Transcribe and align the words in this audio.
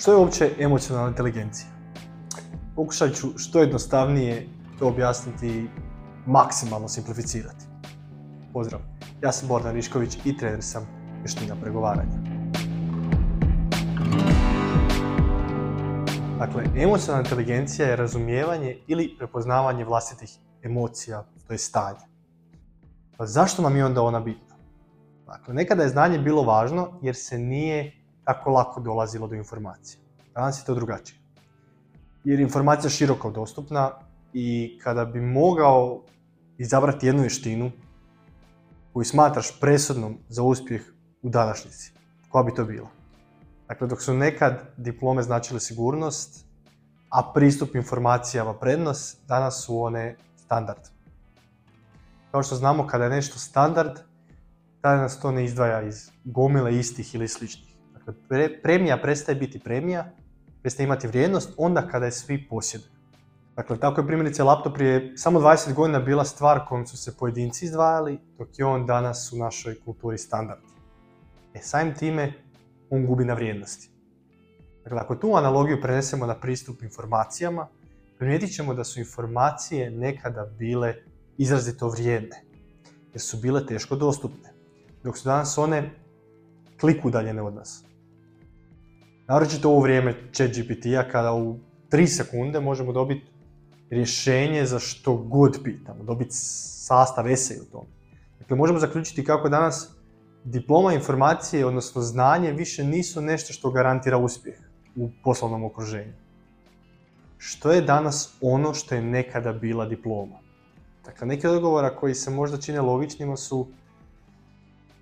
Što 0.00 0.12
je 0.12 0.18
uopće 0.18 0.50
emocionalna 0.58 1.08
inteligencija? 1.08 1.68
Pokušat 2.76 3.14
ću 3.14 3.28
što 3.36 3.60
jednostavnije 3.60 4.48
to 4.78 4.88
objasniti 4.88 5.48
i 5.48 5.66
maksimalno 6.26 6.88
simplificirati. 6.88 7.64
Pozdrav, 8.52 8.80
ja 9.22 9.32
sam 9.32 9.48
Bordan 9.48 9.74
Rišković 9.74 10.18
i 10.24 10.36
trener 10.36 10.62
sam 10.62 10.86
vještina 11.18 11.56
pregovaranja. 11.62 12.16
Dakle, 16.38 16.64
emocionalna 16.76 17.28
inteligencija 17.28 17.88
je 17.88 17.96
razumijevanje 17.96 18.76
ili 18.86 19.14
prepoznavanje 19.18 19.84
vlastitih 19.84 20.38
emocija, 20.62 21.24
to 21.46 21.52
je 21.52 21.58
stanje. 21.58 22.06
Pa 23.16 23.26
zašto 23.26 23.62
nam 23.62 23.76
je 23.76 23.84
onda 23.84 24.02
ona 24.02 24.20
bitna? 24.20 24.56
Dakle, 25.26 25.54
nekada 25.54 25.82
je 25.82 25.88
znanje 25.88 26.18
bilo 26.18 26.42
važno 26.42 26.98
jer 27.02 27.16
se 27.16 27.38
nije 27.38 27.99
tako 28.24 28.50
lako 28.50 28.80
dolazilo 28.80 29.26
do 29.26 29.34
informacija. 29.34 30.00
Danas 30.34 30.60
je 30.60 30.64
to 30.64 30.74
drugačije. 30.74 31.18
Jer 32.24 32.40
informacija 32.40 32.86
je 32.86 32.90
široko 32.90 33.30
dostupna 33.30 33.90
i 34.32 34.78
kada 34.82 35.04
bi 35.04 35.20
mogao 35.20 36.02
izabrati 36.58 37.06
jednu 37.06 37.20
vještinu 37.20 37.70
koju 38.92 39.04
smatraš 39.04 39.60
presudnom 39.60 40.18
za 40.28 40.42
uspjeh 40.42 40.82
u 41.22 41.28
današnjici, 41.28 41.92
koja 42.28 42.44
bi 42.44 42.54
to 42.54 42.64
bila? 42.64 42.88
Dakle, 43.68 43.86
dok 43.86 44.02
su 44.02 44.14
nekad 44.14 44.74
diplome 44.76 45.22
značile 45.22 45.60
sigurnost, 45.60 46.46
a 47.10 47.32
pristup 47.34 47.74
informacijama 47.74 48.54
prednost, 48.54 49.18
danas 49.26 49.64
su 49.64 49.82
one 49.82 50.16
standard. 50.36 50.80
Kao 52.30 52.42
što 52.42 52.56
znamo, 52.56 52.86
kada 52.86 53.04
je 53.04 53.10
nešto 53.10 53.38
standard, 53.38 53.98
tada 54.80 55.02
nas 55.02 55.20
to 55.20 55.32
ne 55.32 55.44
izdvaja 55.44 55.82
iz 55.82 56.10
gomile 56.24 56.78
istih 56.78 57.14
ili 57.14 57.28
sličnih. 57.28 57.76
Dakle, 58.10 58.62
premija 58.62 58.96
prestaje 58.96 59.36
biti 59.36 59.58
premija, 59.58 60.12
prestaje 60.62 60.84
imati 60.84 61.08
vrijednost 61.08 61.54
onda 61.56 61.88
kada 61.88 62.06
je 62.06 62.12
svi 62.12 62.48
posjeduju. 62.48 62.90
Dakle, 63.56 63.78
tako 63.78 64.00
je 64.00 64.06
primjerice 64.06 64.42
laptop 64.42 64.74
prije 64.74 65.12
samo 65.16 65.40
20 65.40 65.74
godina 65.74 66.00
bila 66.00 66.24
stvar 66.24 66.60
kojom 66.68 66.86
su 66.86 66.96
se 66.96 67.16
pojedinci 67.16 67.64
izdvajali, 67.64 68.18
dok 68.38 68.48
je 68.58 68.64
on 68.64 68.86
danas 68.86 69.32
u 69.32 69.38
našoj 69.38 69.80
kulturi 69.84 70.18
standard. 70.18 70.60
E, 71.54 71.58
samim 71.62 71.94
time, 71.94 72.32
on 72.90 73.06
gubi 73.06 73.24
na 73.24 73.34
vrijednosti. 73.34 73.90
Dakle, 74.84 74.98
ako 74.98 75.14
tu 75.14 75.36
analogiju 75.36 75.80
prenesemo 75.82 76.26
na 76.26 76.34
pristup 76.34 76.82
informacijama, 76.82 77.68
primijetit 78.18 78.54
ćemo 78.54 78.74
da 78.74 78.84
su 78.84 79.00
informacije 79.00 79.90
nekada 79.90 80.44
bile 80.58 80.94
izrazito 81.38 81.88
vrijedne, 81.88 82.42
jer 83.12 83.20
su 83.20 83.36
bile 83.36 83.66
teško 83.66 83.96
dostupne, 83.96 84.52
dok 85.04 85.18
su 85.18 85.24
danas 85.24 85.58
one 85.58 85.90
klik 86.80 87.04
udaljene 87.04 87.42
od 87.42 87.54
nas. 87.54 87.84
Naročito 89.30 89.70
u 89.70 89.80
vrijeme 89.80 90.14
chat 90.32 90.50
GPT-a 90.50 91.08
kada 91.08 91.32
u 91.32 91.58
3 91.90 92.06
sekunde 92.06 92.60
možemo 92.60 92.92
dobiti 92.92 93.26
rješenje 93.90 94.64
za 94.66 94.78
što 94.78 95.14
god 95.16 95.58
pitamo, 95.64 96.04
dobiti 96.04 96.30
sastav 96.34 97.28
esej 97.28 97.56
u 97.60 97.64
tome. 97.72 97.88
Dakle, 98.38 98.56
možemo 98.56 98.78
zaključiti 98.78 99.24
kako 99.24 99.48
danas 99.48 99.90
diploma 100.44 100.92
informacije, 100.92 101.66
odnosno 101.66 102.02
znanje, 102.02 102.52
više 102.52 102.84
nisu 102.84 103.20
nešto 103.20 103.52
što 103.52 103.70
garantira 103.70 104.18
uspjeh 104.18 104.58
u 104.96 105.10
poslovnom 105.24 105.64
okruženju. 105.64 106.12
Što 107.38 107.72
je 107.72 107.82
danas 107.82 108.36
ono 108.40 108.74
što 108.74 108.94
je 108.94 109.02
nekada 109.02 109.52
bila 109.52 109.86
diploma? 109.86 110.38
Dakle, 111.04 111.26
neki 111.26 111.46
odgovora 111.46 111.96
koji 111.96 112.14
se 112.14 112.30
možda 112.30 112.58
čine 112.58 112.80
logičnima 112.80 113.36
su 113.36 113.68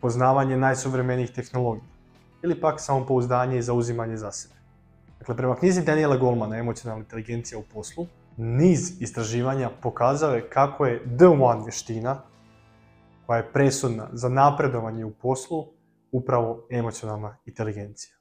poznavanje 0.00 0.56
najsuvremenijih 0.56 1.30
tehnologija 1.30 1.89
ili 2.42 2.60
pak 2.60 2.80
samopouzdanje 2.80 3.58
i 3.58 3.62
zauzimanje 3.62 4.16
za 4.16 4.32
sebe. 4.32 4.54
Dakle, 5.18 5.36
prema 5.36 5.56
knjizi 5.56 5.84
Daniela 5.84 6.16
Goldmana 6.16 6.56
Emocionalna 6.56 7.04
inteligencija 7.04 7.58
u 7.58 7.62
poslu, 7.74 8.06
niz 8.36 9.02
istraživanja 9.02 9.70
pokazao 9.82 10.34
je 10.34 10.48
kako 10.50 10.86
je 10.86 11.16
The 11.18 11.26
One 11.26 11.62
vještina, 11.64 12.22
koja 13.26 13.36
je 13.36 13.52
presudna 13.52 14.08
za 14.12 14.28
napredovanje 14.28 15.04
u 15.04 15.10
poslu, 15.10 15.66
upravo 16.12 16.66
emocionalna 16.70 17.36
inteligencija. 17.46 18.14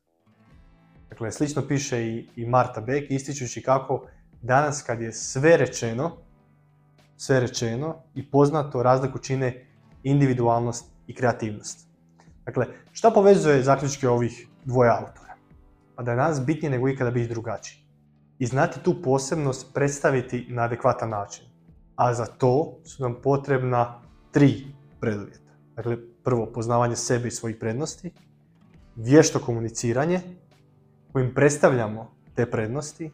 Dakle, 1.09 1.31
slično 1.31 1.67
piše 1.67 2.03
i, 2.03 2.29
i 2.35 2.45
Marta 2.45 2.81
Beck, 2.81 3.11
ističući 3.11 3.61
kako 3.61 4.05
danas 4.41 4.81
kad 4.81 5.01
je 5.01 5.13
sve 5.13 5.57
rečeno, 5.57 6.11
sve 7.17 7.39
rečeno 7.39 7.95
i 8.15 8.31
poznato 8.31 8.83
razliku 8.83 9.19
čine 9.19 9.65
individualnost 10.03 10.91
i 11.07 11.15
kreativnost. 11.15 11.88
Dakle, 12.49 12.65
šta 12.91 13.11
povezuje 13.11 13.63
zaključke 13.63 14.09
ovih 14.09 14.47
dvoje 14.65 14.89
autora? 14.89 15.35
Pa 15.95 16.03
da 16.03 16.11
je 16.11 16.17
danas 16.17 16.45
bitnije 16.45 16.71
nego 16.71 16.89
ikada 16.89 17.11
biti 17.11 17.29
drugačiji. 17.29 17.83
I 18.39 18.45
znati 18.45 18.79
tu 18.83 19.01
posebnost 19.01 19.73
predstaviti 19.73 20.45
na 20.49 20.63
adekvatan 20.63 21.09
način. 21.09 21.45
A 21.95 22.13
za 22.13 22.25
to 22.25 22.79
su 22.85 23.03
nam 23.03 23.15
potrebna 23.23 24.01
tri 24.31 24.65
preduvjeta. 24.99 25.53
Dakle, 25.75 25.97
prvo, 26.23 26.45
poznavanje 26.45 26.95
sebe 26.95 27.27
i 27.27 27.31
svojih 27.31 27.57
prednosti, 27.59 28.11
vješto 28.95 29.39
komuniciranje, 29.39 30.21
kojim 31.11 31.33
predstavljamo 31.33 32.11
te 32.35 32.51
prednosti 32.51 33.11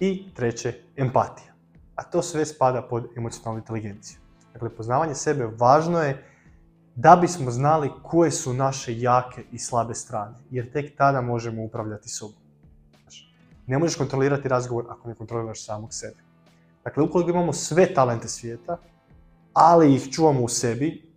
i 0.00 0.34
treće, 0.34 0.74
empatija. 0.96 1.54
A 1.94 2.02
to 2.02 2.22
sve 2.22 2.44
spada 2.46 2.82
pod 2.82 3.08
emocionalnu 3.16 3.60
inteligenciju. 3.60 4.18
Dakle, 4.52 4.76
poznavanje 4.76 5.14
sebe 5.14 5.48
važno 5.58 6.02
je 6.02 6.33
da 6.96 7.16
bismo 7.16 7.50
znali 7.50 7.90
koje 8.02 8.30
su 8.30 8.54
naše 8.54 9.00
jake 9.00 9.44
i 9.52 9.58
slabe 9.58 9.94
strane, 9.94 10.34
jer 10.50 10.72
tek 10.72 10.96
tada 10.96 11.20
možemo 11.20 11.62
upravljati 11.62 12.08
sobom. 12.08 12.38
Ne 13.66 13.78
možeš 13.78 13.96
kontrolirati 13.96 14.48
razgovor 14.48 14.84
ako 14.88 15.08
ne 15.08 15.14
kontroliraš 15.14 15.64
samog 15.64 15.94
sebe. 15.94 16.16
Dakle, 16.84 17.02
ukoliko 17.02 17.30
imamo 17.30 17.52
sve 17.52 17.94
talente 17.94 18.28
svijeta, 18.28 18.76
ali 19.52 19.94
ih 19.94 20.10
čuvamo 20.12 20.40
u 20.40 20.48
sebi, 20.48 21.12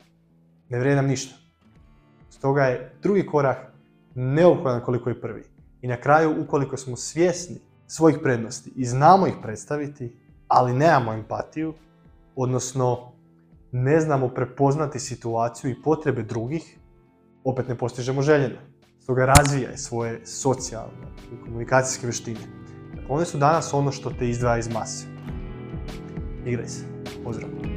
ne 0.70 0.80
vrijedi 0.80 0.96
nam 0.96 1.08
ništa. 1.08 1.36
Stoga 2.30 2.64
je 2.64 2.94
drugi 3.02 3.26
korak 3.26 3.58
neophodan 4.16 4.82
koliko 4.82 5.10
je 5.10 5.22
prvi. 5.22 5.44
I 5.82 5.88
na 5.88 5.98
kraju, 6.02 6.42
ukoliko 6.42 6.78
smo 6.78 6.98
svjesni 6.98 7.56
svojih 7.88 8.18
prednosti 8.24 8.72
i 8.76 8.86
znamo 8.86 9.28
ih 9.28 9.34
predstaviti, 9.42 10.18
ali 10.48 10.74
nemamo 10.74 11.14
empatiju, 11.14 11.74
odnosno 12.36 13.12
ne 13.84 14.00
znamo 14.02 14.28
prepoznati 14.28 15.00
situaciju 15.00 15.72
i 15.72 15.82
potrebe 15.82 16.24
drugih, 16.24 16.80
opet 17.44 17.68
ne 17.68 17.78
postižemo 17.78 18.22
željeno. 18.22 18.58
Stoga 19.00 19.26
razvijaj 19.26 19.78
svoje 19.78 20.26
socijalne 20.26 21.08
i 21.34 21.44
komunikacijske 21.44 22.08
vještine. 22.08 22.40
One 23.10 23.26
su 23.26 23.38
danas 23.38 23.74
ono 23.74 23.92
što 23.92 24.10
te 24.10 24.30
izdvaja 24.30 24.58
iz 24.58 24.74
mase. 24.74 25.06
Igraj 26.46 26.68
se. 26.68 26.84
Pozdrav. 27.24 27.77